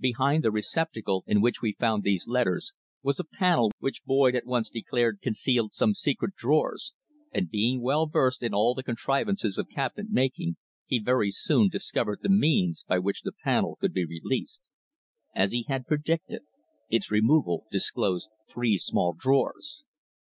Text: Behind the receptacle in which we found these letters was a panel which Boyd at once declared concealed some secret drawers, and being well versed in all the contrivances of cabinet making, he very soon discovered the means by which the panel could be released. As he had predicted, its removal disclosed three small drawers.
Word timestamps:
Behind 0.00 0.42
the 0.42 0.50
receptacle 0.50 1.24
in 1.26 1.42
which 1.42 1.60
we 1.60 1.76
found 1.78 2.02
these 2.02 2.26
letters 2.26 2.72
was 3.02 3.20
a 3.20 3.24
panel 3.24 3.70
which 3.80 4.02
Boyd 4.02 4.34
at 4.34 4.46
once 4.46 4.70
declared 4.70 5.20
concealed 5.20 5.74
some 5.74 5.92
secret 5.92 6.34
drawers, 6.36 6.94
and 7.32 7.50
being 7.50 7.82
well 7.82 8.06
versed 8.06 8.42
in 8.42 8.54
all 8.54 8.72
the 8.72 8.82
contrivances 8.82 9.58
of 9.58 9.68
cabinet 9.68 10.10
making, 10.10 10.56
he 10.86 10.98
very 10.98 11.30
soon 11.30 11.68
discovered 11.68 12.20
the 12.22 12.30
means 12.30 12.82
by 12.88 12.98
which 12.98 13.20
the 13.20 13.32
panel 13.44 13.76
could 13.78 13.92
be 13.92 14.06
released. 14.06 14.62
As 15.34 15.52
he 15.52 15.66
had 15.68 15.86
predicted, 15.86 16.40
its 16.88 17.10
removal 17.10 17.66
disclosed 17.70 18.30
three 18.50 18.78
small 18.78 19.12
drawers. 19.12 19.82